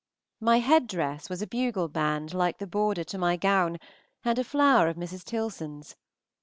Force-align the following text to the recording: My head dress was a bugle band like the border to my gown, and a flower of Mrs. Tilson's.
My 0.39 0.57
head 0.57 0.87
dress 0.87 1.29
was 1.29 1.43
a 1.43 1.45
bugle 1.45 1.87
band 1.87 2.33
like 2.33 2.57
the 2.57 2.65
border 2.65 3.03
to 3.03 3.19
my 3.19 3.35
gown, 3.37 3.77
and 4.25 4.39
a 4.39 4.43
flower 4.43 4.87
of 4.87 4.97
Mrs. 4.97 5.23
Tilson's. 5.23 5.95